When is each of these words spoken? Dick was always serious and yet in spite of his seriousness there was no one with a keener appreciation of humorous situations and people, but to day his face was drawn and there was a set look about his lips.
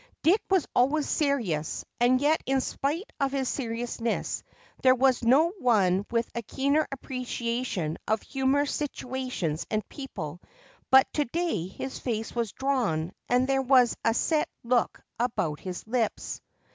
Dick 0.23 0.41
was 0.49 0.65
always 0.75 1.07
serious 1.07 1.85
and 1.99 2.19
yet 2.19 2.41
in 2.47 2.59
spite 2.59 3.11
of 3.19 3.31
his 3.31 3.47
seriousness 3.47 4.41
there 4.81 4.95
was 4.95 5.21
no 5.21 5.49
one 5.59 6.07
with 6.09 6.27
a 6.33 6.41
keener 6.41 6.87
appreciation 6.91 7.99
of 8.07 8.23
humorous 8.23 8.73
situations 8.73 9.67
and 9.69 9.87
people, 9.89 10.41
but 10.89 11.07
to 11.13 11.25
day 11.25 11.67
his 11.67 11.99
face 11.99 12.33
was 12.33 12.51
drawn 12.51 13.11
and 13.29 13.45
there 13.47 13.61
was 13.61 13.95
a 14.03 14.15
set 14.15 14.49
look 14.63 15.03
about 15.19 15.59
his 15.59 15.85
lips. 15.85 16.41